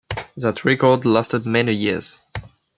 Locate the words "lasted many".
1.05-1.73